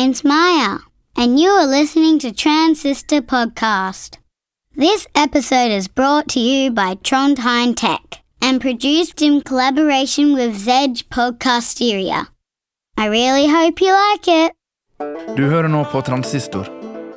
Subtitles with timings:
[0.00, 0.78] name's Maya,
[1.14, 4.16] and you are listening to Transistor Podcast.
[4.74, 11.02] This episode is brought to you by Trondheim Tech and produced in collaboration with Zedge
[11.10, 12.28] Podcasteria.
[12.96, 14.52] I really hope you like it.
[15.36, 16.70] Du hører nå på Transistor,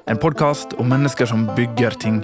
[0.08, 2.20] en podkast om mennesker som bygger ting.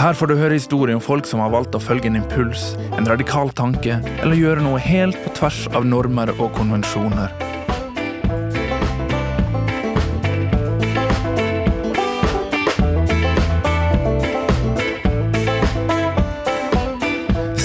[0.00, 3.06] Her får du høre historier om folk som har valgt å følge en impuls, en
[3.06, 7.49] radikal tanke, eller gjøre noe helt på tvers av normer og konvensjoner.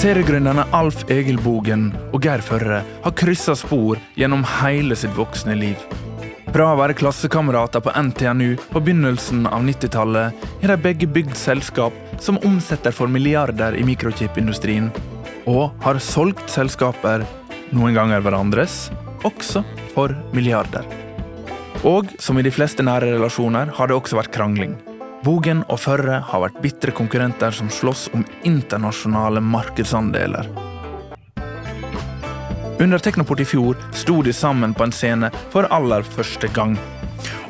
[0.06, 5.80] Seriegründerne Alf Egil Bogen og Geir Førre har kryssa spor gjennom hele sitt voksne liv.
[6.54, 11.98] Fra å være klassekamerater på NTNU på begynnelsen av 90-tallet har de begge bygd selskap
[12.22, 14.92] som omsetter for milliarder i mikrochipindustrien,
[15.50, 17.26] og har solgt selskaper,
[17.74, 18.84] noen ganger hverandres,
[19.26, 20.86] også for milliarder.
[21.82, 24.78] Og som i de fleste nære relasjoner har det også vært krangling.
[25.26, 30.46] Bogen og Førre har vært bitre konkurrenter som slåss om internasjonale markedsandeler.
[32.78, 36.76] Under Teknoport i fjor sto de sammen på en scene for aller første gang.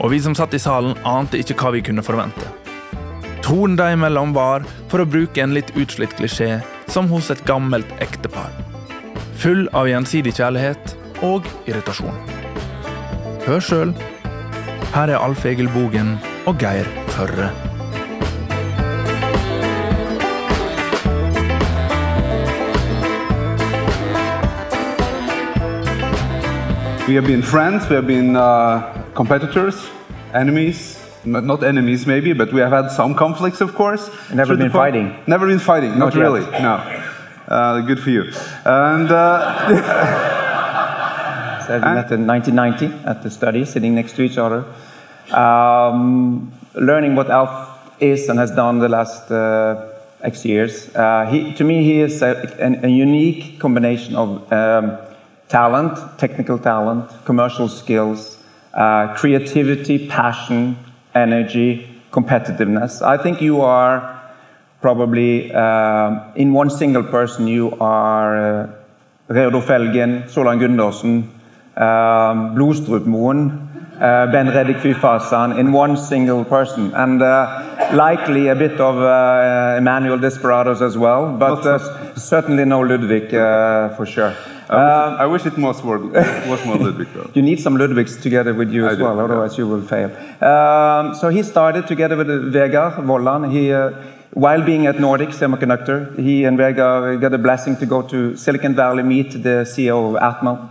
[0.00, 2.48] Og vi som satt i salen, ante ikke hva vi kunne forvente.
[3.44, 7.90] Tonen dem imellom var, for å bruke en litt utslitt klisjé, som hos et gammelt
[8.00, 8.54] ektepar.
[9.42, 12.22] Full av gjensidig kjærlighet og irritasjon.
[13.44, 13.98] Hør sjøl.
[14.94, 16.16] Her er Alf Egil Bogen
[16.46, 17.48] og Geir Førre.
[27.08, 29.88] We have been friends, we have been uh, competitors,
[30.34, 34.10] enemies, not enemies, maybe, but we have had some conflicts, of course.
[34.34, 35.16] Never been fighting?
[35.26, 36.22] Never been fighting, not, Not yet.
[36.22, 37.02] really, no.
[37.48, 38.24] Uh, good for you.
[38.64, 40.32] And uh,
[41.66, 44.64] So we met in 1990 at the study, sitting next to each other,
[45.32, 50.94] um, learning what Alf is and has done the last uh, X years.
[50.94, 54.98] Uh, he, to me, he is a, an- a unique combination of um,
[55.48, 58.42] talent, technical talent, commercial skills,
[58.74, 60.76] uh, creativity, passion,
[61.14, 63.02] energy, competitiveness.
[63.02, 64.12] I think you are
[64.80, 68.72] probably um, in one single person you are uh,
[69.28, 71.28] Reodor Felgen, Solan Gundersen,
[71.76, 73.65] um, Blodstrupmoen,
[74.00, 78.96] uh, Ben Redic Fy Fasan in one single person, and uh, likely a bit of
[78.98, 84.34] uh, Emanuel Desperados as well, but uh, certainly no Ludwig uh, for sure.
[84.68, 87.30] I, wish, I wish it was more, was more Ludwig, though.
[87.34, 89.24] You need some Ludwigs together with you I as do, well, yeah.
[89.24, 90.10] otherwise you will fail.
[90.42, 93.50] Um, so he started together with uh, Vegard Vollan.
[93.52, 93.90] He, uh,
[94.32, 98.74] while being at Nordic Semiconductor, he and Vegard got a blessing to go to Silicon
[98.74, 100.68] Valley, meet the CEO of Atmel,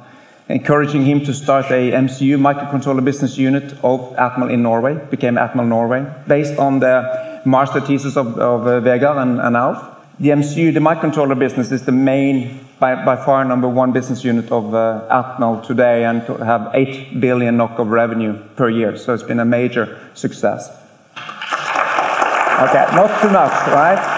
[0.47, 5.67] encouraging him to start a MCU, microcontroller business unit of Atmel in Norway, became Atmel
[5.67, 9.91] Norway, based on the master thesis of, of uh, and, and Alf.
[10.19, 14.51] The MCU, the microcontroller business, is the main, by, by far, number one business unit
[14.51, 18.95] of uh, Atmel today and to have 8 billion NOK of revenue per year.
[18.97, 20.69] So it's been a major success.
[21.17, 24.14] Okay, not too much, right?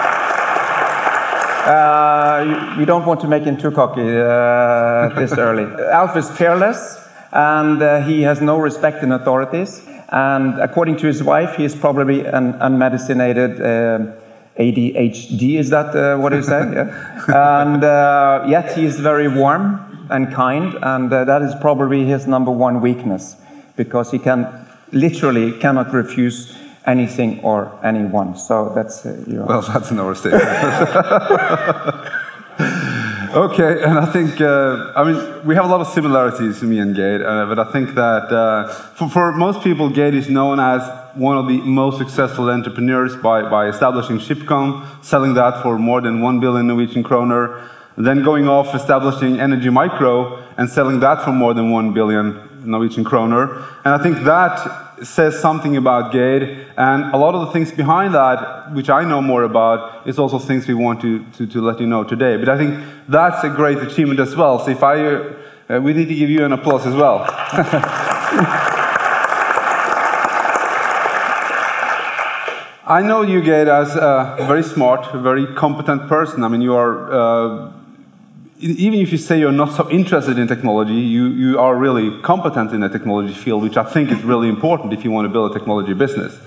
[1.68, 5.64] Uh, you, you don't want to make him too cocky uh, this early.
[5.92, 9.82] Alf is fearless and uh, he has no respect in authorities.
[10.08, 14.18] And according to his wife, he is probably an unmedicinated uh,
[14.58, 15.58] ADHD.
[15.58, 16.72] Is that uh, what he said?
[17.28, 17.62] Yeah.
[17.62, 22.26] And uh, yet he is very warm and kind, and uh, that is probably his
[22.26, 23.36] number one weakness
[23.76, 24.48] because he can
[24.92, 26.56] literally cannot refuse
[26.88, 28.36] anything or anyone.
[28.36, 29.44] So that's uh, your.
[29.44, 30.42] Well, that's an overstatement.
[33.34, 36.78] okay, and I think, uh, I mean, we have a lot of similarities, to me
[36.78, 40.58] and Geir, uh, but I think that uh, for, for most people, Geir is known
[40.58, 40.82] as
[41.14, 46.22] one of the most successful entrepreneurs by, by establishing Chipcon, selling that for more than
[46.22, 51.52] 1 billion Norwegian kroner, then going off establishing Energy Micro and selling that for more
[51.52, 53.64] than 1 billion Norwegian kroner.
[53.84, 58.14] And I think that says something about Geir, and a lot of the things behind
[58.14, 61.80] that, which I know more about, is also things we want to, to, to let
[61.80, 62.36] you know today.
[62.36, 64.58] But I think that's a great achievement as well.
[64.58, 67.26] So if I, uh, we need to give you an applause as well.
[72.90, 76.42] I know you, Geir, as a very smart, very competent person.
[76.42, 77.72] I mean, you are, uh,
[78.60, 82.72] even if you say you're not so interested in technology, you, you are really competent
[82.72, 85.54] in the technology field, which I think is really important if you want to build
[85.54, 86.38] a technology business.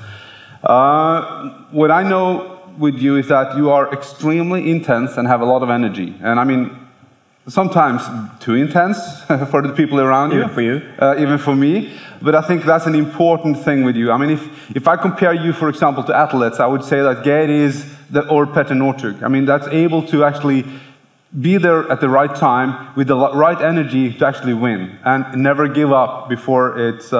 [0.63, 5.45] Uh, what I know with you is that you are extremely intense and have a
[5.45, 6.13] lot of energy.
[6.21, 6.77] And I mean,
[7.47, 8.03] sometimes
[8.39, 10.53] too intense for the people around Even you.
[10.53, 10.81] for you.
[10.99, 11.97] Uh, even for me.
[12.21, 14.11] But I think that's an important thing with you.
[14.11, 17.23] I mean, if, if I compare you, for example, to athletes, I would say that
[17.23, 19.23] Geir is the, or Petter Northug.
[19.23, 20.65] I mean, that's able to actually
[21.39, 25.67] be there at the right time with the right energy to actually win and never
[25.69, 27.17] give up before it's uh,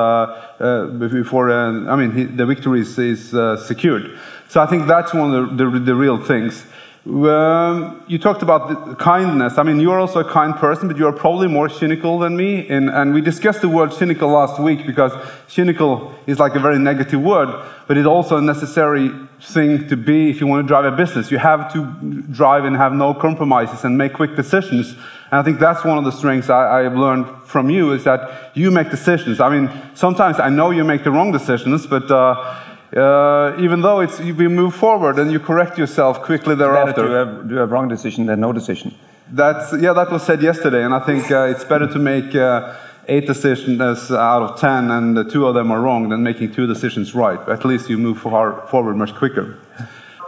[0.59, 4.19] uh, before uh, I mean he, the victory is, is uh, secured.
[4.49, 6.65] So I think that's one of the, the, the real things.
[7.03, 9.57] Um, you talked about kindness.
[9.57, 12.67] I mean, you're also a kind person, but you're probably more cynical than me.
[12.69, 15.11] And, and we discussed the word cynical last week because
[15.47, 17.49] cynical is like a very negative word,
[17.87, 19.09] but it's also a necessary
[19.41, 21.31] thing to be if you want to drive a business.
[21.31, 21.85] You have to
[22.29, 24.91] drive and have no compromises and make quick decisions.
[25.31, 28.03] And I think that's one of the strengths I, I have learned from you is
[28.03, 29.39] that you make decisions.
[29.39, 32.61] I mean, sometimes I know you make the wrong decisions, but uh,
[32.95, 37.07] uh, even though it's, we move forward and you correct yourself quickly Better thereafter.
[37.07, 38.93] to have, do a wrong decision than no decision.
[39.33, 42.75] That's yeah, that was said yesterday, and I think uh, it's better to make uh,
[43.07, 43.79] eight decisions
[44.11, 47.39] out of ten, and two of them are wrong, than making two decisions right.
[47.47, 49.57] At least you move far, forward much quicker.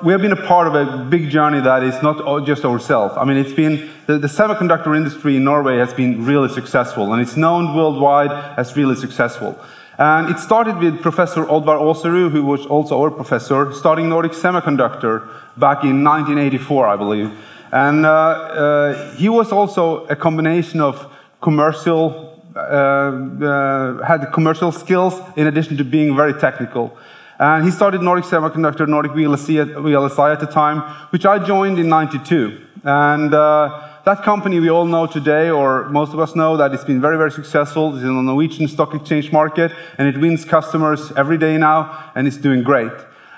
[0.03, 3.15] We have been a part of a big journey that is not just ourselves.
[3.17, 7.21] I mean, it's been the, the semiconductor industry in Norway has been really successful, and
[7.21, 9.59] it's known worldwide as really successful.
[9.97, 15.27] And it started with Professor Oddvar Åserud, who was also our professor, starting Nordic Semiconductor
[15.57, 17.31] back in 1984, I believe.
[17.71, 21.11] And uh, uh, he was also a combination of
[21.41, 26.97] commercial, uh, uh, had commercial skills in addition to being very technical.
[27.39, 30.81] And he started Nordic Semiconductor, Nordic VLSI at, VLSI at the time,
[31.11, 32.65] which I joined in 92.
[32.83, 36.83] And uh, that company we all know today, or most of us know, that it's
[36.83, 37.95] been very, very successful.
[37.95, 42.27] It's in the Norwegian stock exchange market, and it wins customers every day now, and
[42.27, 42.91] it's doing great.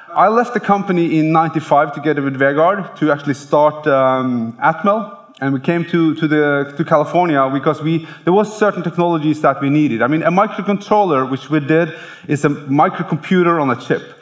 [0.10, 5.54] I left the company in 95 together with Vegard to actually start um, Atmel, and
[5.54, 9.70] we came to, to, the, to California because we, there was certain technologies that we
[9.70, 10.02] needed.
[10.02, 11.94] I mean, a microcontroller, which we did,
[12.28, 14.15] is a microcomputer on a chip.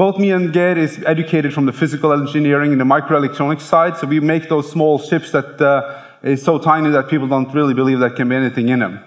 [0.00, 4.06] Both me and Geir is educated from the physical engineering and the microelectronics side, so
[4.06, 7.98] we make those small chips that uh, is so tiny that people don't really believe
[7.98, 9.04] there can be anything in them.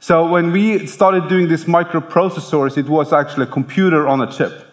[0.00, 4.66] So when we started doing these microprocessors, it was actually a computer on a chip.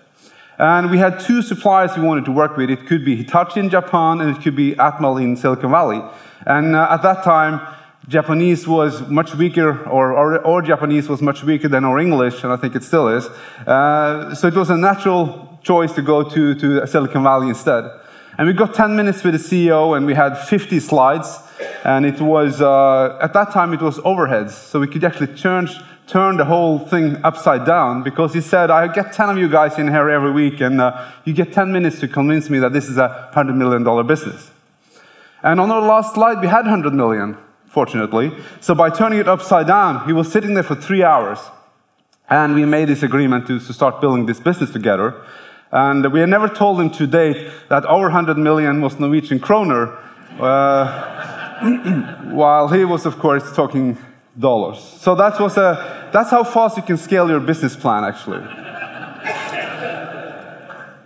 [0.58, 2.72] And we had two suppliers we wanted to work with.
[2.72, 6.02] It could be Hitachi in Japan and it could be Atmel in Silicon Valley.
[6.48, 7.62] And uh, at that time,
[8.08, 12.52] Japanese was much weaker, or, or, or, Japanese was much weaker than our English, and
[12.52, 13.28] I think it still is.
[13.68, 17.90] Uh, so it was a natural choice to go to, to Silicon Valley instead.
[18.38, 21.38] And we got 10 minutes with the CEO, and we had 50 slides.
[21.84, 24.52] And it was, uh, at that time, it was overheads.
[24.52, 25.70] So we could actually turn,
[26.08, 29.78] turn the whole thing upside down because he said, I get 10 of you guys
[29.78, 32.88] in here every week, and uh, you get 10 minutes to convince me that this
[32.88, 34.52] is a $100 million business.
[35.44, 37.38] And on our last slide, we had 100 million,
[37.68, 38.32] fortunately.
[38.60, 41.40] So by turning it upside down, he was sitting there for three hours.
[42.30, 45.22] And we made this agreement to, to start building this business together.
[45.72, 49.98] And we had never told him to date that our 100 million was Norwegian kroner,
[50.40, 51.62] uh,
[52.32, 53.98] while he was, of course, talking
[54.38, 54.80] dollars.
[54.80, 58.44] So that was a, that's how fast you can scale your business plan, actually.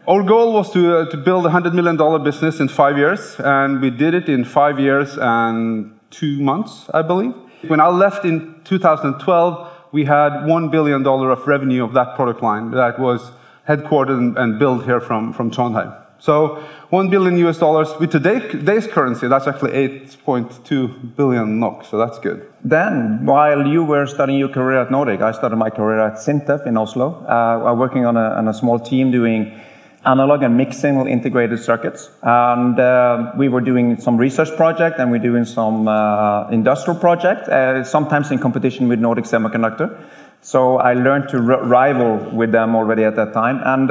[0.08, 3.82] Our goal was to, uh, to build a $100 million business in five years, and
[3.82, 7.34] we did it in five years and two months, I believe.
[7.68, 12.72] When I left in 2012, we had $1 billion of revenue of that product line
[12.72, 13.32] that was
[13.68, 15.96] headquartered and, and built here from, from Trondheim.
[16.20, 21.98] So 1 billion US dollars with today, today's currency, that's actually 8.2 billion NOK, so
[21.98, 22.52] that's good.
[22.64, 26.66] Then, while you were starting your career at Nordic, I started my career at Sintef
[26.66, 27.26] in Oslo.
[27.28, 29.60] Uh, I'm working on a, on a small team doing
[30.06, 32.10] analog and mixed signal integrated circuits.
[32.22, 37.48] And uh, we were doing some research project and we're doing some uh, industrial project,
[37.50, 40.00] uh, sometimes in competition with Nordic Semiconductor.
[40.46, 43.62] So I learned to rival with them already at that time.
[43.66, 43.90] And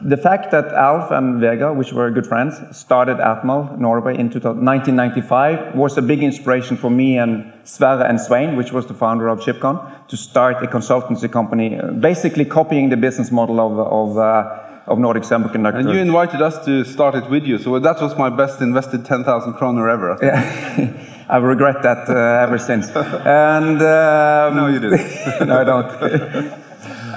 [0.00, 5.74] the fact that Alf and Vegard, which were good friends, started Atmel Norway in 1995
[5.74, 9.40] was a big inspiration for me and Sverre and Svein, which was the founder of
[9.40, 15.00] Chipcon, to start a consultancy company, basically copying the business model of, of uh, of
[15.00, 15.80] Nordic Semiconductor.
[15.80, 19.04] And you invited us to start it with you, so that was my best invested
[19.04, 20.16] 10,000 kroner ever.
[20.22, 21.12] Yeah.
[21.28, 22.88] I regret that uh, ever since.
[22.94, 25.00] and um, no, you didn't.
[25.48, 25.90] no, I don't.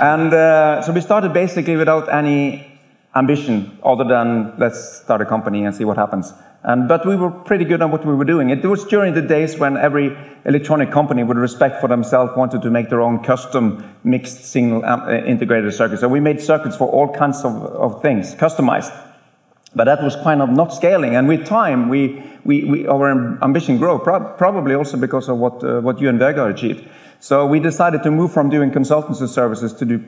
[0.01, 2.79] and uh, so we started basically without any
[3.15, 6.33] ambition other than let's start a company and see what happens.
[6.63, 8.49] And, but we were pretty good at what we were doing.
[8.49, 12.69] It was during the days when every electronic company, with respect for themselves, wanted to
[12.69, 16.01] make their own custom mixed signal uh, integrated circuits.
[16.01, 18.91] So we made circuits for all kinds of, of things, customized.
[19.75, 21.15] But that was kind of not scaling.
[21.15, 23.09] And with time, we, we, we our
[23.43, 26.87] ambition grew, prob probably also because of what, uh, what you and Vegard achieved.
[27.19, 30.03] So we decided to move from doing consultancy services to do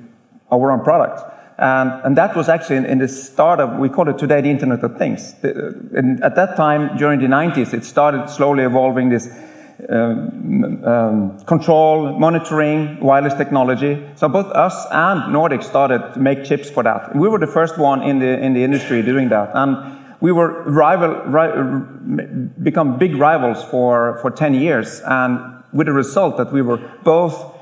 [0.52, 1.22] our own product.
[1.58, 4.50] And, and that was actually in, in, the start of, we call it today the
[4.50, 5.34] Internet of Things.
[5.42, 9.30] The, at that time, during the 90s, it started slowly evolving this
[11.46, 14.06] control, monitoring, wireless technology.
[14.16, 17.16] So both us and Nordic started to make chips for that.
[17.16, 19.78] We were the first one in the in the industry doing that, and
[20.20, 21.48] we were rival, ri
[22.62, 25.40] become big rivals for for 10 years, and
[25.74, 27.58] with the result that we were both.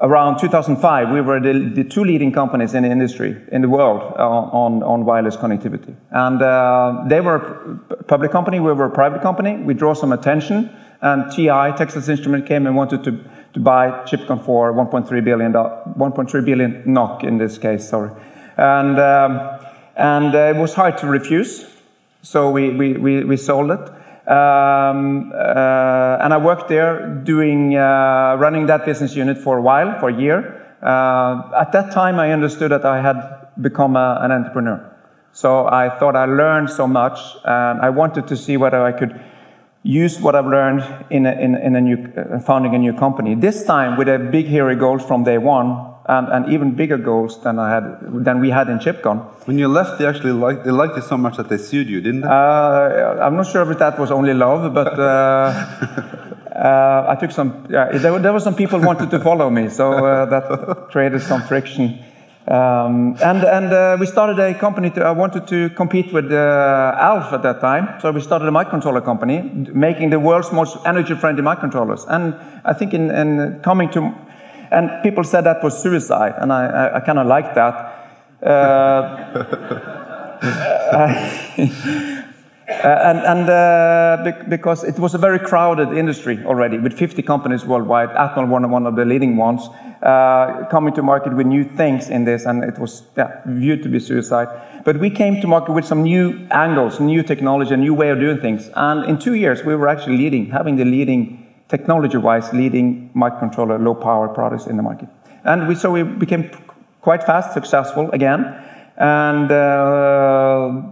[0.00, 4.02] Around 2005, we were the, the two leading companies in the industry in the world
[4.18, 5.94] uh, on, on wireless connectivity.
[6.10, 9.56] And uh, they were a public company, we were a private company.
[9.56, 10.68] We draw some attention
[11.04, 13.12] and TI, Texas Instrument, came and wanted to,
[13.52, 18.10] to buy Chipcon for 1.3 billion, 1.3 billion NOK in this case, sorry.
[18.56, 19.60] And, um,
[19.96, 21.66] and uh, it was hard to refuse,
[22.22, 23.80] so we, we, we, we sold it.
[24.26, 30.00] Um, uh, and I worked there doing, uh, running that business unit for a while,
[30.00, 30.74] for a year.
[30.82, 34.90] Uh, at that time, I understood that I had become a, an entrepreneur.
[35.32, 39.20] So I thought I learned so much, and I wanted to see whether I could
[39.84, 43.34] use what I've learned in, a, in, in a new, uh, founding a new company.
[43.34, 47.42] This time with a big hairy goals from day one, and, and even bigger goals
[47.42, 49.24] than I had than we had in Chipcon.
[49.46, 52.00] When you left, they actually liked they liked you so much that they sued you,
[52.00, 52.28] didn't they?
[52.28, 55.02] Uh, I'm not sure if that was only love, but uh,
[56.54, 57.66] uh, I took some.
[57.70, 61.42] Yeah, there, there were some people wanted to follow me, so uh, that created some
[61.42, 61.98] friction.
[62.46, 64.90] Um, and and uh, we started a company.
[64.90, 68.50] To, I wanted to compete with uh, Alf at that time, so we started a
[68.50, 69.40] microcontroller company,
[69.72, 72.04] making the world's most energy-friendly microcontrollers.
[72.06, 72.34] And
[72.66, 74.14] I think in, in, coming to,
[74.70, 77.74] and people said that was suicide, and I, I, I kind of liked that.
[78.42, 79.30] Uh,
[82.66, 88.08] and, and uh, because it was a very crowded industry already, with 50 companies worldwide,
[88.10, 89.68] Atmel one, one of the leading ones,
[90.02, 93.88] uh, coming to market with new things in this, and it was yeah, viewed to
[93.88, 94.48] be suicide.
[94.84, 98.18] But we came to market with some new angles, new technology, a new way of
[98.18, 98.70] doing things.
[98.74, 104.28] And in two years, we were actually leading, having the leading, technology-wise, leading microcontroller low-power
[104.28, 105.08] products in the market.
[105.44, 106.50] And we, so we became
[107.02, 108.62] quite fast successful again.
[108.96, 110.82] And uh,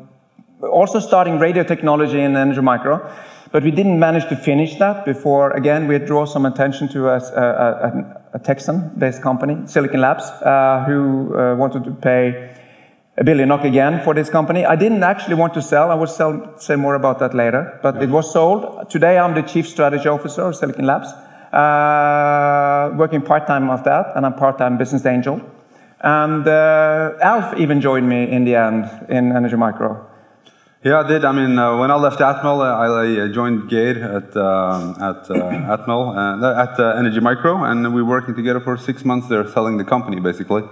[0.62, 3.10] also starting radio technology in Energy Micro,
[3.50, 7.18] but we didn't manage to finish that before, again, we draw some attention to a,
[7.18, 12.54] a, a Texan-based company, Silicon Labs, uh, who uh, wanted to pay
[13.18, 14.64] a billion NOK again for this company.
[14.64, 15.90] I didn't actually want to sell.
[15.90, 18.88] I will sell, say more about that later, but it was sold.
[18.88, 21.08] Today, I'm the chief strategy officer of Silicon Labs,
[21.52, 25.42] uh, working part-time of that, and I'm part-time business angel.
[26.00, 30.08] And uh, Alf even joined me in the end in Energy Micro.
[30.84, 31.24] Yeah, I did.
[31.24, 35.76] I mean, uh, when I left Atmel, uh, I, I joined Geir at at uh,
[35.76, 39.46] Atmel uh, at uh, Energy Micro, and we were working together for six months there,
[39.46, 40.64] selling the company basically.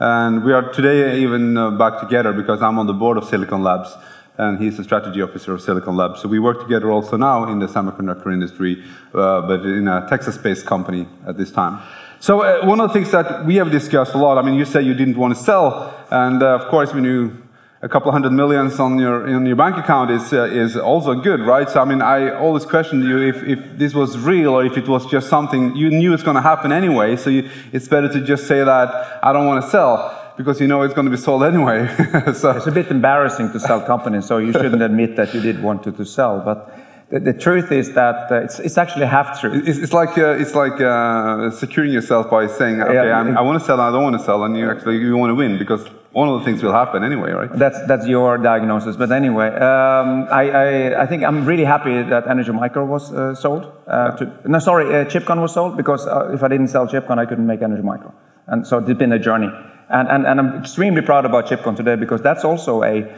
[0.00, 3.62] And we are today even uh, back together because I'm on the board of Silicon
[3.62, 3.94] Labs,
[4.36, 6.20] and he's the strategy officer of Silicon Labs.
[6.22, 11.06] So we work together also now in the semiconductor industry, but in a Texas-based company
[11.24, 11.78] at this time.
[12.18, 14.38] So one of the things that we have discussed a lot.
[14.38, 17.42] I mean, you said you didn't want to sell, and of course, when you
[17.82, 21.40] a couple hundred millions on your in your bank account is uh, is also good,
[21.40, 21.68] right?
[21.68, 24.86] So I mean, I always questioned you if, if this was real or if it
[24.86, 27.16] was just something you knew it's going to happen anyway.
[27.16, 30.68] So you, it's better to just say that I don't want to sell because you
[30.68, 31.88] know it's going to be sold anyway.
[32.34, 35.60] so it's a bit embarrassing to sell companies, so you shouldn't admit that you did
[35.60, 36.78] want to, to sell, but.
[37.10, 39.52] The, the truth is that uh, it's, it's actually half true.
[39.66, 43.60] It's, it's like uh, it's like uh, securing yourself by saying, "Okay, yeah, i want
[43.60, 45.58] to sell, and I don't want to sell," and you actually you want to win
[45.58, 47.50] because one of the things will happen anyway, right?
[47.52, 48.96] That's that's your diagnosis.
[48.96, 53.34] But anyway, um, I, I, I think I'm really happy that Energy Micro was uh,
[53.34, 53.72] sold.
[53.86, 57.18] Uh, to, no, sorry, uh, Chipcon was sold because uh, if I didn't sell Chipcon,
[57.18, 58.12] I couldn't make Energy Micro,
[58.46, 59.48] and so it's been a journey.
[59.88, 63.10] And, and and I'm extremely proud about Chipcon today because that's also a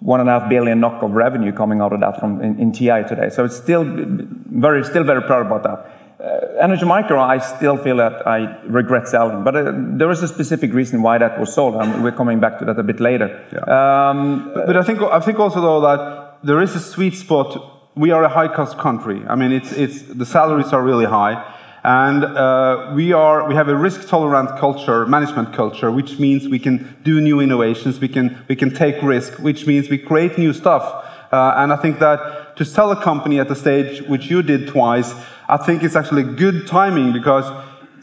[0.00, 2.72] one and a half billion knock of revenue coming out of that from in, in
[2.72, 3.28] TI today.
[3.28, 5.99] So it's still very still very proud about that.
[6.20, 10.28] Uh, Energy Micro, I still feel that I regret selling, but uh, there is a
[10.28, 13.28] specific reason why that was sold, and we're coming back to that a bit later.
[13.50, 14.10] Yeah.
[14.10, 17.56] Um, but, but, I think I think also though that there is a sweet spot.
[17.96, 19.22] We are a high-cost country.
[19.28, 21.42] I mean, it's it's the salaries are really high,
[21.84, 26.98] and uh, we are we have a risk-tolerant culture, management culture, which means we can
[27.02, 30.84] do new innovations, we can we can take risk, which means we create new stuff.
[31.32, 34.68] Uh, and I think that to sell a company at the stage which you did
[34.68, 35.14] twice
[35.50, 37.44] I think it's actually good timing because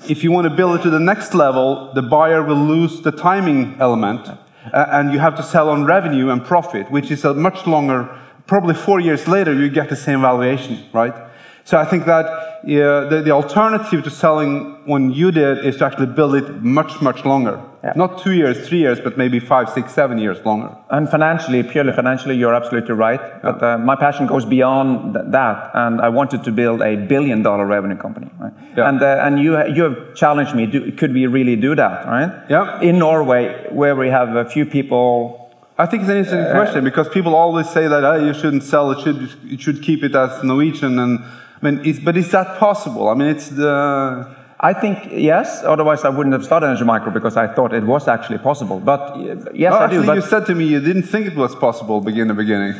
[0.10, 3.12] if you want to build it to the next level, the buyer will lose the
[3.12, 4.27] timing element.
[4.74, 8.10] uh, and you have to sell on revenue and profit, which is a much longer,
[8.48, 11.13] probably four years later, you get the same valuation, right?
[11.67, 15.86] So I think that yeah, the, the alternative to selling when you did is to
[15.86, 17.62] actually build it much, much longer.
[17.83, 17.91] Yeah.
[17.93, 20.74] Not two years, three years, but maybe five, six, seven years longer.
[20.89, 23.19] And financially, purely financially, you're absolutely right.
[23.41, 27.65] But uh, my passion goes beyond th- that, and I wanted to build a billion-dollar
[27.65, 28.29] revenue company.
[28.39, 28.53] Right?
[28.77, 28.88] Yeah.
[28.88, 30.67] And uh, and you you have challenged me.
[30.67, 32.05] Do, could we really do that?
[32.07, 32.31] Right?
[32.50, 32.79] Yeah.
[32.79, 35.51] In Norway, where we have a few people.
[35.77, 38.89] I think it's an interesting question because people always say that oh, you shouldn't sell
[38.91, 41.19] it, should you should keep it as Norwegian, and
[41.61, 43.09] I mean, is, but is that possible?
[43.09, 45.63] I mean, it's the I think yes.
[45.63, 48.79] Otherwise, I wouldn't have started Energy Micro because I thought it was actually possible.
[48.79, 50.05] But yes, Oh, I do.
[50.05, 52.73] But you said to me you didn't think it was possible begin the beginning,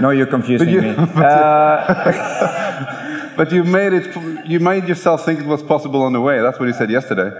[0.00, 0.94] no, you're confusing you- me.
[1.14, 4.14] but Uh, but you made it.
[4.46, 6.40] You made yourself think it was possible on the way.
[6.40, 7.30] That's what you said yesterday.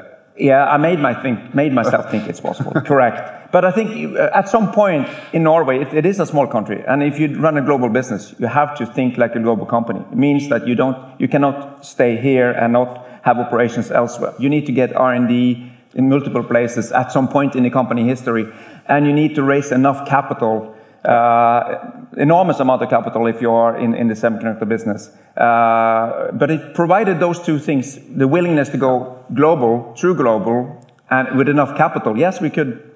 [0.41, 2.73] Yeah, I made, my think, made myself think it's possible.
[2.87, 3.53] Correct.
[3.53, 6.83] But I think uh, at some point in Norway, it, it is a small country,
[6.87, 10.01] and if you run a global business, you have to think like a global company.
[10.01, 14.33] It means that you don't, you cannot stay here and not have operations elsewhere.
[14.39, 17.71] You need to get R and D in multiple places at some point in the
[17.71, 18.47] company history,
[18.87, 20.75] and you need to raise enough capital.
[21.05, 25.09] Uh, enormous amount of capital if you are in, in the semiconductor business.
[25.35, 31.39] Uh, but it provided those two things, the willingness to go global, true global, and
[31.39, 32.91] with enough capital, yes, we could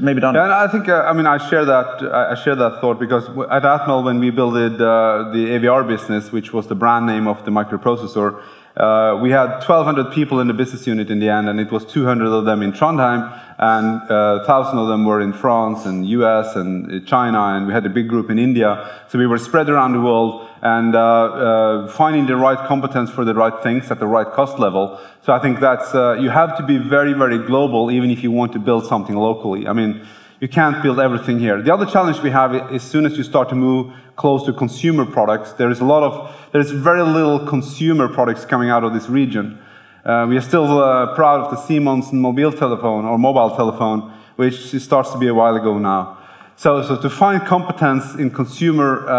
[0.00, 2.98] maybe done and I think uh, I mean I share that I share that thought
[2.98, 7.28] because at Atmel when we built uh, the AVR business, which was the brand name
[7.28, 8.42] of the microprocessor,
[8.76, 11.84] uh, we had 1,200 people in the business unit in the end, and it was
[11.84, 13.20] 200 of them in Trondheim,
[13.58, 17.72] and uh, 1,000 of them were in France and US and uh, China, and we
[17.72, 19.02] had a big group in India.
[19.08, 23.24] So we were spread around the world and uh, uh, finding the right competence for
[23.24, 25.00] the right things at the right cost level.
[25.22, 28.52] So I think that's you have to be very, very global, even if you want
[28.52, 29.66] to build something locally.
[29.66, 30.06] I mean,
[30.40, 31.60] you can't build everything here.
[31.62, 34.52] The other challenge we have is as soon as you start to move close to
[34.52, 38.82] consumer products, there is a lot of there is very little consumer products coming out
[38.82, 39.58] of this region.
[40.04, 44.74] Uh, we are still uh, proud of the Siemens mobile telephone or mobile telephone, which
[44.80, 46.16] starts to be a while ago now.
[46.56, 49.14] So, so to find competence in consumer uh,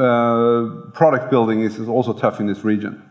[0.00, 3.02] uh, product building is, is also tough in this region.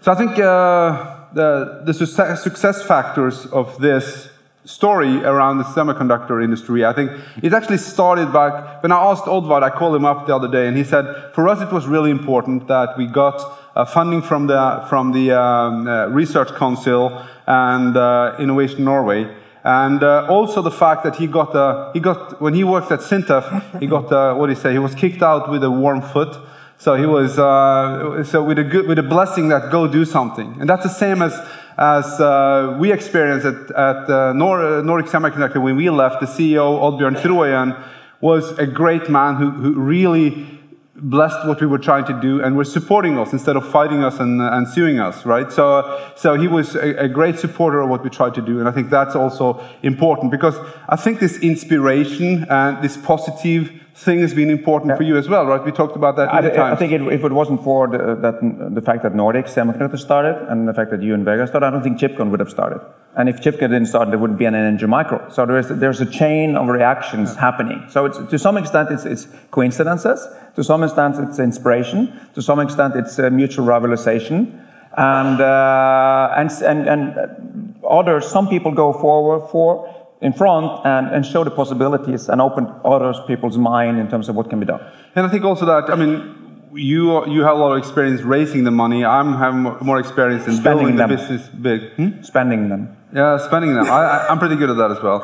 [0.00, 4.28] So I think uh, the, the success, success factors of this
[4.64, 7.10] story around the semiconductor industry, I think
[7.42, 10.66] it actually started back when I asked Oddvar, I called him up the other day,
[10.66, 13.40] and he said, for us it was really important that we got
[13.76, 19.34] uh, funding from the, from the um, uh, Research Council and uh, Innovation Norway.
[19.64, 23.00] And uh, also the fact that he got, uh, he got when he worked at
[23.00, 26.02] Sintef, he got, uh, what do you say, he was kicked out with a warm
[26.02, 26.36] foot.
[26.76, 30.56] So he was uh, so with a good with a blessing that go do something,
[30.60, 31.32] and that's the same as
[31.76, 36.20] as uh, we experienced at, at uh, Nor- Nordic Semiconductor when we left.
[36.20, 37.74] The CEO Oddbjørn Trojan
[38.20, 40.54] was a great man who, who really
[40.96, 44.20] blessed what we were trying to do and were supporting us instead of fighting us
[44.20, 45.50] and, and suing us, right?
[45.52, 48.68] So, so he was a, a great supporter of what we tried to do, and
[48.68, 50.56] I think that's also important because
[50.88, 55.46] I think this inspiration and this positive thing has been important for you as well,
[55.46, 55.64] right?
[55.64, 56.78] We talked about that I, many I times.
[56.80, 60.66] think it, if it wasn't for the, that, the fact that Nordic Semiconductor started and
[60.66, 62.80] the fact that you and Vegard started, I don't think Chipcon would have started.
[63.16, 65.30] And if Chipcon didn't start, there wouldn't be an Energy Micro.
[65.30, 67.86] So there's, there's a chain of reactions happening.
[67.88, 70.26] So it's, to some extent, it's, it's coincidences.
[70.56, 72.18] To some extent, it's inspiration.
[72.34, 74.60] To some extent, it's uh, mutual rivalization.
[74.96, 79.88] And, uh, and, and, and others, some people go forward for
[80.24, 84.34] in front and, and show the possibilities and open others people's mind in terms of
[84.34, 84.80] what can be done.
[85.14, 88.64] And I think also that, I mean, you, you have a lot of experience raising
[88.64, 89.04] the money.
[89.04, 91.92] I'm having more experience in Spending building the business big.
[91.92, 92.22] Hmm?
[92.22, 92.96] Spending them.
[93.12, 93.86] Yeah, spending them.
[93.86, 95.20] I, I, I'm pretty good at that as well.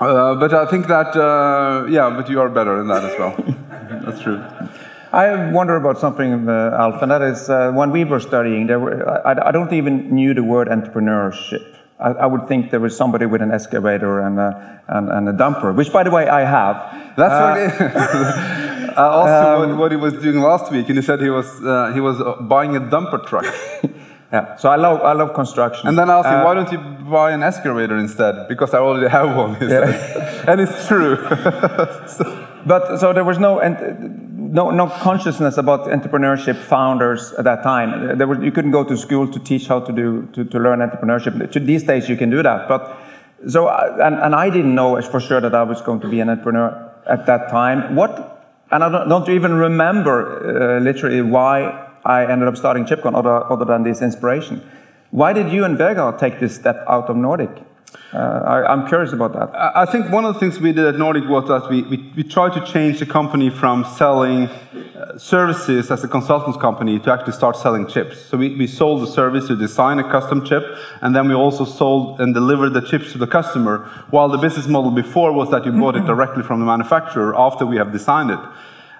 [0.00, 3.34] uh, but I think that, uh, yeah, but you are better in that as well.
[4.06, 4.42] That's true.
[5.12, 8.78] I wonder about something, uh, Alf, and that is uh, when we were studying, there
[8.78, 11.75] were, I, I don't even knew the word entrepreneurship.
[11.98, 15.32] I, I would think there was somebody with an excavator and a, and, and a
[15.32, 16.76] dumper, which, by the way, I have.
[17.16, 20.96] That's Uh, what it, I asked him what, what he was doing last week, and
[20.98, 23.46] he said he was, uh, he was uh, buying a dumper truck.
[24.32, 24.56] Yeah.
[24.56, 25.86] So I love, I love construction.
[25.88, 26.78] And then I asked him, Uh, why don't you
[27.08, 28.48] buy an excavator instead?
[28.48, 30.44] Because I already have one, said.
[30.48, 31.16] and it's true.
[32.66, 38.18] But so there was no and no no consciousness about entrepreneurship founders at that time.
[38.18, 40.80] There was, you couldn't go to school to teach how to do to, to learn
[40.80, 41.50] entrepreneurship.
[41.52, 42.96] To these days you can do that, but
[43.48, 46.30] so and, and I didn't know for sure that I was going to be an
[46.30, 47.94] entrepreneur at that time.
[47.94, 48.32] What
[48.70, 53.50] and I don't, don't even remember uh, literally why I ended up starting Chipcon other
[53.52, 54.62] other than this inspiration.
[55.10, 57.50] Why did you and Vegard take this step out of Nordic?
[58.12, 58.18] Uh,
[58.68, 59.50] I, am curious about that.
[59.54, 62.22] I think one of the things we did at Nordic was that we, we, we
[62.22, 67.32] tried to change the company from selling uh, services as a consultants company to actually
[67.32, 68.20] start selling chips.
[68.24, 70.64] So we, we sold the service to design a custom chip,
[71.02, 73.78] and then we also sold and delivered the chips to the customer,
[74.10, 77.66] while the business model before was that you bought it directly from the manufacturer after
[77.66, 78.40] we have designed it.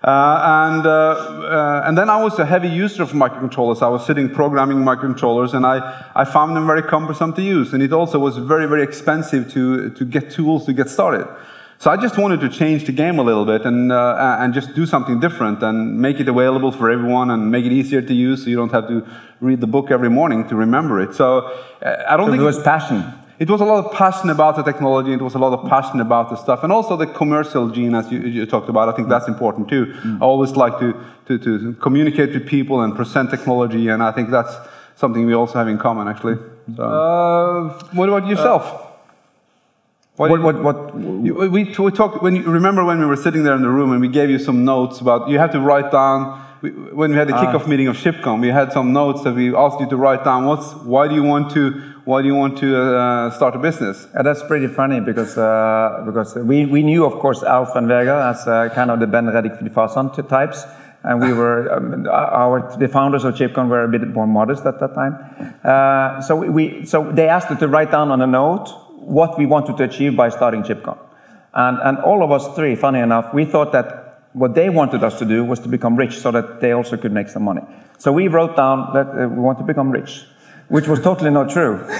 [0.06, 3.82] Uh, and, uh, uh, and then I was a heavy user of microcontrollers.
[3.82, 7.72] I was sitting programming microcontrollers, and I, I found them very cumbersome to use.
[7.72, 11.26] And it also was very, very expensive to, to get tools to get started.
[11.78, 14.76] So I just wanted to change the game a little bit and, uh, and just
[14.76, 18.44] do something different and make it available for everyone and make it easier to use
[18.44, 19.04] so you don't have to
[19.40, 21.14] read the book every morning to remember it.
[21.14, 21.38] So
[21.82, 24.56] uh, I don't so think it was passion it was a lot of passion about
[24.56, 27.68] the technology, it was a lot of passion about the stuff, and also the commercial
[27.68, 28.88] gene, as you, you talked about.
[28.88, 29.86] I think that's important too.
[29.86, 30.22] Mm.
[30.22, 30.94] I always like to,
[31.26, 34.56] to, to, communicate with people and present technology, and I think that's
[34.94, 36.36] something we also have in common, actually.
[36.74, 38.64] So, uh, what about yourself?
[38.64, 38.86] Uh,
[40.16, 43.54] what, what, what, what, we, we talked, when you, remember when we were sitting there
[43.54, 46.45] in the room and we gave you some notes about, you have to write down,
[46.62, 47.44] when we had the ah.
[47.44, 50.46] kickoff meeting of Chipcon, we had some notes that we asked you to write down.
[50.46, 54.06] What's, why do you want to why do you want to uh, start a business?
[54.14, 58.30] Yeah, that's pretty funny because uh, because we, we knew of course Alf and Vegard
[58.30, 60.64] as uh, kind of the Ben Redic Fasan types,
[61.02, 64.78] and we were um, our the founders of Chipcon were a bit more modest at
[64.78, 65.14] that time.
[65.64, 69.44] Uh, so we so they asked us to write down on a note what we
[69.44, 70.96] wanted to achieve by starting Chipcon,
[71.54, 74.05] and and all of us three, funny enough, we thought that
[74.36, 77.12] what they wanted us to do was to become rich so that they also could
[77.12, 77.62] make some money.
[77.98, 80.24] So we wrote down that uh, we want to become rich
[80.68, 81.84] which was totally not true.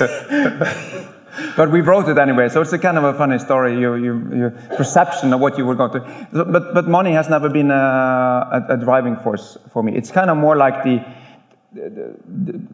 [1.56, 4.36] but we wrote it anyway, so it's a kind of a funny story, your, your,
[4.36, 6.26] your perception of what you were going to.
[6.32, 9.96] But, but money has never been a, a, a driving force for me.
[9.96, 11.04] It's kind of more like the,
[11.72, 12.14] the,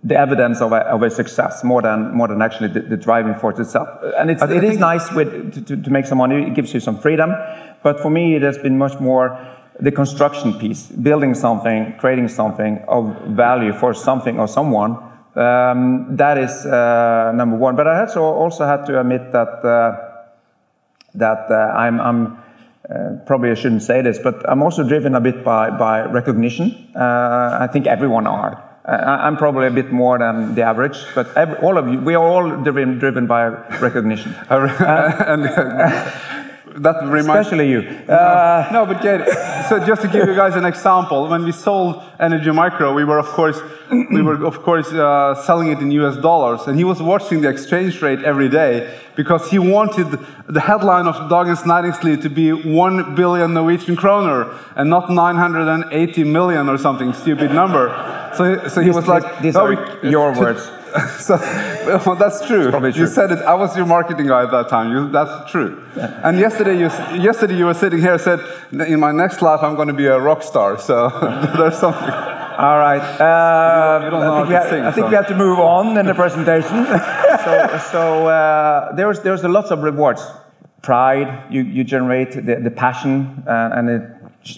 [0.04, 3.34] the evidence of a, of a, success more than, more than actually the, the driving
[3.34, 3.88] force itself.
[4.16, 6.80] And it's, it is nice with, to, to, to make some money, it gives you
[6.80, 7.34] some freedom.
[7.82, 9.38] But for me, it has been much more
[9.80, 14.96] the construction piece, building something, creating something of value for something or someone
[15.34, 17.74] um, that is uh, number one.
[17.76, 19.96] But I also also had to admit that uh,
[21.14, 22.38] that uh, I'm, I'm
[22.88, 26.90] uh, probably I shouldn't say this, but I'm also driven a bit by by recognition.
[26.94, 28.71] Uh, I think everyone are.
[28.84, 32.16] Uh, I'm probably a bit more than the average, but every, all of you, we
[32.16, 33.46] are all driven, driven by
[33.78, 34.34] recognition.
[34.50, 36.10] and, uh,
[36.76, 37.80] that reminds especially you.
[38.08, 39.26] Uh, no, but get
[39.68, 43.18] so just to give you guys an example, when we sold Energy Micro, we were
[43.18, 46.16] of course we were of course uh, selling it in U.S.
[46.16, 50.06] dollars, and he was watching the exchange rate every day because he wanted
[50.48, 56.68] the headline of Dagens Næringsliv to be one billion Norwegian kroner and not 980 million
[56.68, 57.88] or something stupid number.
[58.36, 60.70] So, so he this, was like, "These oh, are your words."
[61.18, 61.36] so
[61.86, 62.70] well, that's true.
[62.70, 62.88] true.
[62.88, 63.38] You said it.
[63.38, 64.90] I was your marketing guy at that time.
[64.92, 65.82] You, that's true.
[65.96, 66.20] Yeah.
[66.24, 66.88] And yesterday, you
[67.20, 68.40] yesterday you were sitting here and said,
[68.72, 71.08] "In my next life, I'm going to be a rock star." So
[71.56, 72.10] there's something.
[72.10, 73.00] All right.
[73.00, 75.08] Uh, you don't, you don't I, think, we have, sing, I think so.
[75.08, 76.84] we have to move on in the presentation.
[77.44, 80.22] so so uh, there's there's lots of rewards.
[80.82, 81.50] Pride.
[81.50, 84.02] You you generate the, the passion uh, and it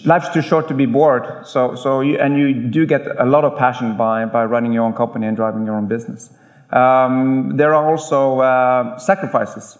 [0.05, 1.45] life's too short to be bored.
[1.45, 4.83] So, so you, and you do get a lot of passion by, by running your
[4.83, 6.29] own company and driving your own business.
[6.71, 9.77] Um, there are also uh, sacrifices.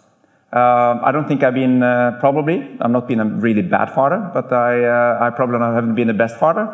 [0.53, 4.29] Uh, I don't think I've been, uh, probably, I've not been a really bad father,
[4.33, 6.73] but I, uh, I probably haven't been the best father.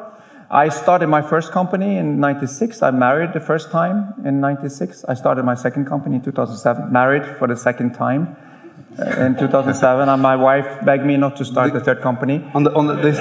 [0.51, 2.81] I started my first company in 96.
[2.83, 5.05] I married the first time in 96.
[5.05, 8.35] I started my second company in 2007, married for the second time.
[9.01, 12.43] Uh, in 2007, and my wife begged me not to start the, the third company.
[12.53, 13.17] On the, on the, this,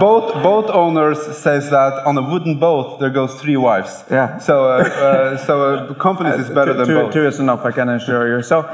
[0.00, 4.04] both both owners says that on a wooden boat there goes three wives.
[4.10, 4.38] Yeah.
[4.38, 7.12] So uh, uh, so uh, companies is better than two, both.
[7.12, 8.42] Two is enough, I can assure you.
[8.42, 8.68] So.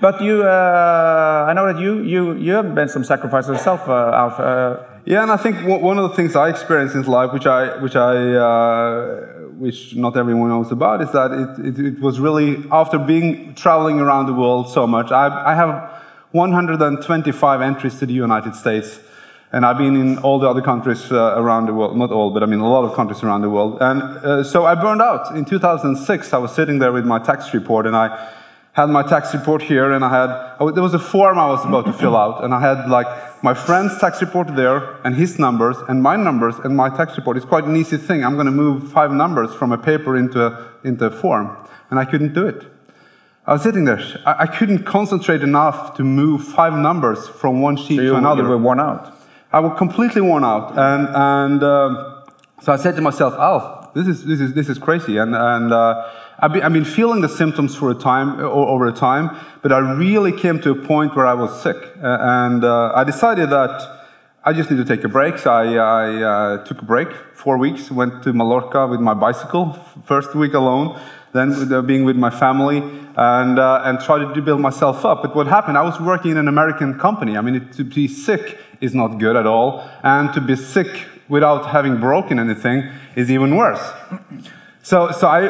[0.00, 4.12] But you, uh, I know that you, you, you have made some sacrifices yourself, uh,
[4.14, 4.38] Alf.
[5.04, 7.96] yeah, and I think one of the things I experienced in life, which I, which
[7.96, 8.14] I
[9.60, 14.00] which not everyone knows about, is that it, it, it, was really, after being traveling
[14.00, 19.00] around the world so much, I, I have 125 entries to the United States.
[19.52, 22.42] And I've been in all the other countries uh, around the world, not all, but
[22.42, 23.78] I mean a lot of countries around the world.
[23.82, 25.36] And uh, so I burned out.
[25.36, 28.32] In 2006, I was sitting there with my tax report, and I
[28.72, 31.86] had my tax report here, and I had, there was a form I was about
[31.86, 35.76] to fill out, and I had like my friend's tax report there, and his numbers,
[35.88, 37.36] and my numbers, and my tax report.
[37.36, 38.24] It's quite an easy thing.
[38.24, 41.56] I'm going to move five numbers from a paper into a, into a form,
[41.90, 42.64] and I couldn't do it.
[43.46, 44.00] I was sitting there.
[44.24, 48.16] I, I couldn't concentrate enough to move five numbers from one sheet so you, to
[48.16, 48.42] another.
[48.44, 49.16] You were worn out.
[49.52, 52.22] I was completely worn out, and and um,
[52.62, 55.72] so I said to myself, "Alf, this is this is this is crazy." And and
[55.72, 56.08] uh,
[56.42, 60.58] I've been, feeling the symptoms for a time, over a time, but I really came
[60.62, 61.76] to a point where I was sick.
[61.76, 64.06] Uh, and uh, I decided that
[64.42, 65.36] I just need to take a break.
[65.36, 69.74] So I, I uh, took a break, four weeks, went to Mallorca with my bicycle,
[70.06, 70.98] first week alone,
[71.34, 72.78] then uh, being with my family,
[73.16, 75.20] and, uh, and tried to build myself up.
[75.20, 77.36] But what happened, I was working in an American company.
[77.36, 81.06] I mean, it, to be sick is not good at all, and to be sick
[81.30, 83.92] without having broken anything is even worse.
[84.82, 85.40] So, so I,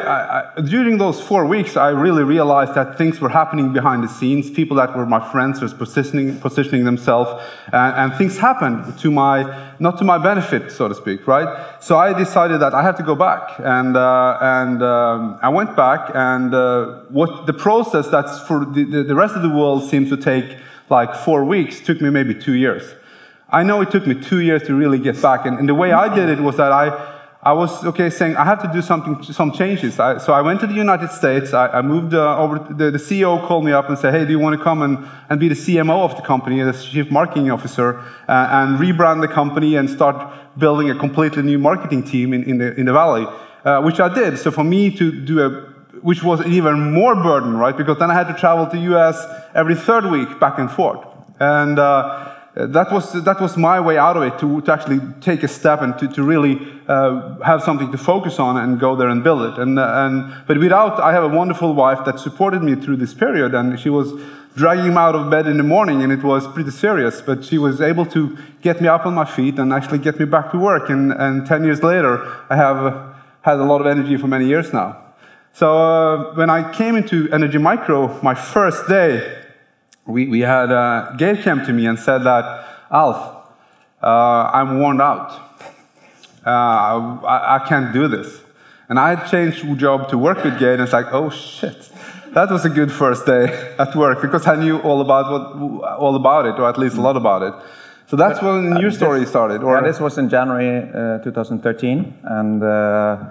[0.57, 4.51] I, during those four weeks, I really realized that things were happening behind the scenes.
[4.51, 7.41] People that were my friends were positioning, positioning themselves,
[7.71, 11.49] and, and things happened to my, not to my benefit, so to speak, right?
[11.81, 15.77] So I decided that I had to go back, and, uh, and um, I went
[15.77, 19.89] back, and uh, what the process that's for the, the, the rest of the world
[19.89, 20.57] seems to take
[20.89, 22.83] like four weeks took me maybe two years.
[23.51, 25.91] I know it took me two years to really get back, and, and the way
[25.91, 29.21] I did it was that I I was okay saying I have to do something,
[29.23, 29.99] some changes.
[29.99, 31.53] I, so I went to the United States.
[31.53, 32.59] I, I moved uh, over.
[32.59, 34.99] The, the, CEO called me up and said, "Hey, do you want to come and,
[35.27, 39.27] and be the CMO of the company, the chief marketing officer, uh, and rebrand the
[39.27, 40.17] company and start
[40.59, 43.25] building a completely new marketing team in, in the in the valley?"
[43.65, 44.37] Uh, which I did.
[44.37, 45.49] So for me to do a
[46.01, 47.75] which was even more burden, right?
[47.75, 49.23] Because then I had to travel to US
[49.55, 51.05] every third week back and forth.
[51.39, 55.41] And uh, that was, that was my way out of it, to, to actually take
[55.43, 59.07] a step and to, to really uh, have something to focus on and go there
[59.07, 59.57] and build it.
[59.57, 63.13] And, uh, and, but without, I have a wonderful wife that supported me through this
[63.13, 64.11] period, and she was
[64.55, 67.57] dragging me out of bed in the morning, and it was pretty serious, but she
[67.57, 70.59] was able to get me up on my feet and actually get me back to
[70.59, 70.89] work.
[70.89, 74.73] And, and 10 years later, I have had a lot of energy for many years
[74.73, 74.97] now.
[75.53, 79.40] So uh, when I came into Energy Micro, my first day,
[80.05, 83.17] we, we had uh, Geir came to me and said that, Alf,
[84.01, 85.31] uh, I'm worn out.
[86.45, 88.41] Uh, I, I, can't do this.
[88.89, 91.89] And I had changed job to work with Geir, and it's like, oh shit.
[92.33, 96.15] That was a good first day at work because I knew all about what, all
[96.15, 97.53] about it, or at least a lot about it.
[98.07, 99.63] So that's but, when your story started.
[99.63, 99.75] Or?
[99.75, 103.23] Yeah, this was in January uh, 2013, and uh,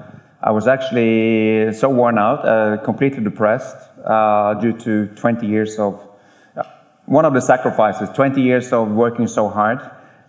[0.42, 6.09] I was actually so worn out, uh, completely depressed, uh, due to 20 years of
[7.10, 9.80] one of the sacrifices, 20 years of working so hard.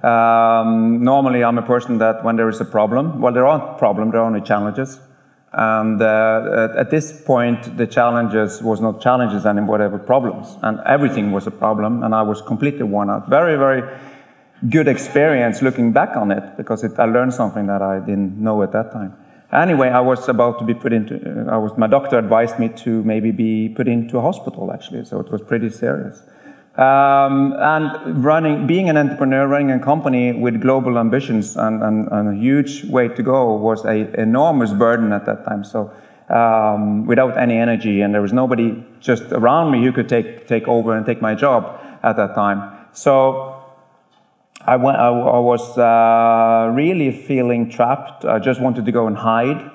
[0.03, 4.13] Um, normally, I'm a person that when there is a problem, well, there aren't problems,
[4.13, 4.99] there are only challenges.
[5.53, 10.57] And uh, at this point, the challenges was not challenges anymore, they were problems.
[10.63, 13.29] And everything was a problem, and I was completely worn out.
[13.29, 13.83] Very, very
[14.67, 18.63] good experience looking back on it, because it, I learned something that I didn't know
[18.63, 19.13] at that time.
[19.53, 23.03] Anyway, I was about to be put into, I was, my doctor advised me to
[23.03, 26.23] maybe be put into a hospital, actually, so it was pretty serious.
[26.77, 32.29] Um, and running, being an entrepreneur, running a company with global ambitions and, and, and
[32.29, 35.65] a huge way to go was an enormous burden at that time.
[35.65, 35.91] So,
[36.29, 40.65] um, without any energy, and there was nobody just around me who could take take
[40.65, 42.87] over and take my job at that time.
[42.93, 43.61] So,
[44.65, 48.23] I, went, I, I was uh, really feeling trapped.
[48.23, 49.69] I just wanted to go and hide,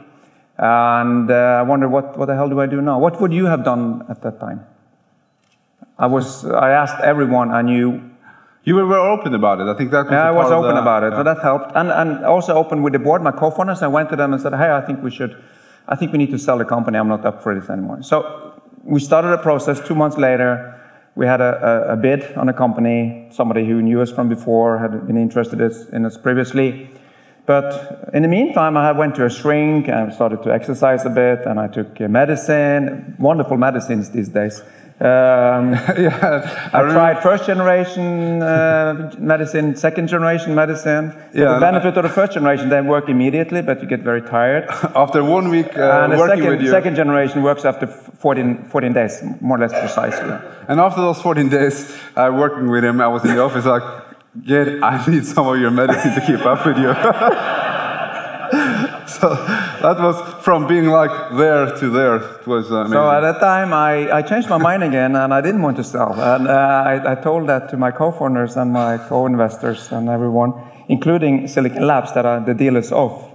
[0.56, 2.98] and uh, I wondered what what the hell do I do now?
[2.98, 4.64] What would you have done at that time?
[5.98, 6.44] I was.
[6.44, 8.10] I asked everyone I knew.
[8.64, 9.68] You were very open about it.
[9.68, 10.04] I think that.
[10.04, 11.18] Was yeah, I was open the, about it, yeah.
[11.18, 13.82] so that helped, and and also open with the board, my co-founders.
[13.82, 15.42] I went to them and said, "Hey, I think we should.
[15.88, 16.98] I think we need to sell the company.
[16.98, 19.80] I'm not up for this anymore." So we started a process.
[19.80, 20.74] Two months later,
[21.14, 23.28] we had a, a, a bid on a company.
[23.30, 25.60] Somebody who knew us from before had been interested
[25.92, 26.90] in us previously.
[27.46, 31.46] But in the meantime, I went to a shrink and started to exercise a bit,
[31.46, 34.62] and I took medicine, wonderful medicines these days.
[34.98, 41.14] Um, yeah, I, I tried first generation uh, medicine, second generation medicine.
[41.34, 44.64] Yeah, the benefit of the first generation, they work immediately, but you get very tired.
[44.94, 46.70] after one week uh, and the working second, with you.
[46.70, 50.34] second generation works after 14, 14 days, more or less precisely.
[50.66, 53.82] And after those 14 days uh, working with him, I was in the office like,
[54.44, 56.94] Geir, I need some of your medicine to keep up with you.
[59.06, 59.28] so
[59.86, 62.16] that was from being like there to there.
[62.16, 62.92] It was amazing.
[62.92, 65.84] So at that time, I, I changed my mind again, and I didn't want to
[65.84, 66.12] sell.
[66.12, 70.54] And uh, I, I told that to my co-founders and my co-investors and everyone,
[70.88, 73.32] including Silicon Labs, that are the dealers of.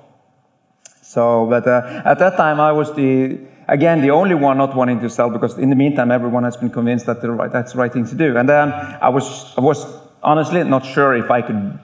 [1.02, 5.00] So, but uh, at that time, I was the again the only one not wanting
[5.00, 7.80] to sell because in the meantime, everyone has been convinced that the right, that's the
[7.80, 8.36] right thing to do.
[8.36, 9.86] And then I was I was
[10.22, 11.80] honestly not sure if I could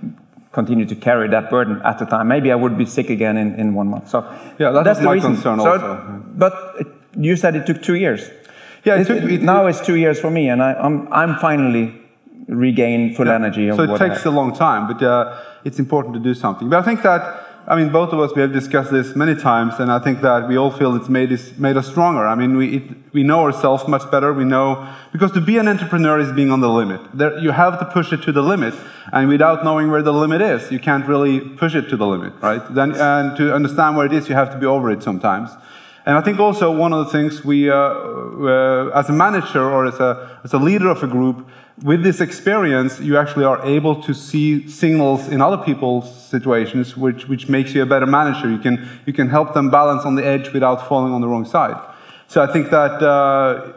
[0.59, 2.25] continue to carry that burden at the time.
[2.35, 4.09] Maybe I would be sick again in, in one month.
[4.09, 4.19] So
[4.57, 5.35] yeah, that that's my reason.
[5.35, 5.89] concern so, also.
[6.43, 6.87] But it,
[7.27, 8.21] you said it took two years.
[8.83, 11.33] Yeah, it took, it, now it's two years for me, and I, am I'm, I'm
[11.47, 11.85] finally
[12.47, 13.35] regained full yeah.
[13.35, 13.69] energy.
[13.79, 16.69] So it takes a long time, but uh, it's important to do something.
[16.69, 17.21] But I think that
[17.69, 20.47] I mean, both of us, we have discussed this many times, and I think that
[20.47, 22.25] we all feel it's made us, made us stronger.
[22.25, 24.31] I mean, we, it, we know ourselves much better.
[24.31, 27.01] We know, because to be an entrepreneur is being on the limit.
[27.13, 28.73] There, you have to push it to the limit,
[29.11, 32.31] and without knowing where the limit is, you can't really push it to the limit,
[32.41, 32.61] right?
[32.73, 35.49] Then, and to understand where it is, you have to be over it sometimes.
[36.05, 39.85] And I think also one of the things we, uh, uh, as a manager or
[39.85, 41.45] as a, as a leader of a group,
[41.83, 47.27] with this experience, you actually are able to see signals in other people's situations, which,
[47.27, 48.49] which makes you a better manager.
[48.49, 51.45] You can, you can help them balance on the edge without falling on the wrong
[51.45, 51.79] side.
[52.27, 53.73] So I think that uh,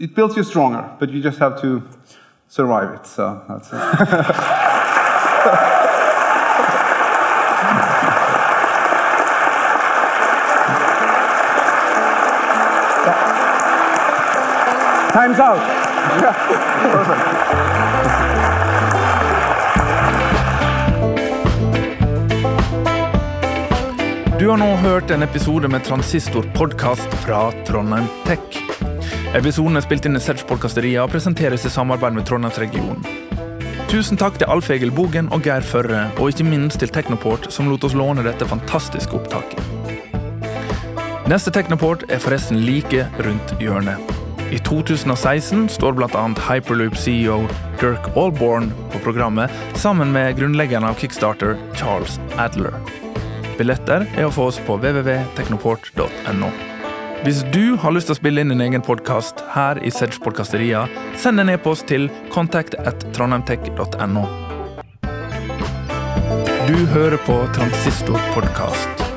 [0.00, 1.82] it builds you stronger, but you just have to
[2.48, 3.06] survive it.
[3.06, 3.72] So that's it.
[15.12, 15.87] Time's out.
[16.18, 16.24] Du
[24.48, 28.58] har nå hørt en episode med Transistor podkast fra Trondheim Tech.
[29.38, 33.06] Episoden er spilt inn i Sedge Podkasteria og presenteres i samarbeid med Trondheimsregionen.
[33.86, 37.70] Tusen takk til Alf Egil Bogen og Geir Førre, og ikke minst til Teknoport, som
[37.70, 39.62] lot oss låne dette fantastiske opptaket.
[41.30, 44.17] Neste Teknoport er forresten like rundt hjørnet.
[44.50, 46.34] I 2016 står bl.a.
[46.48, 47.48] Hyperloop-CEO
[47.80, 52.72] Dirk Allborn på programmet, sammen med grunnleggeren av Kickstarter, Charles Adler.
[53.58, 56.50] Billetter er å få oss på www.teknoport.no.
[57.26, 60.86] Hvis du har lyst til å spille inn din egen podkast her i Sedge Podkasteria,
[61.18, 64.24] send en e-post til contact.trondheimtech.no.
[66.68, 69.07] Du hører på Transistor podkast.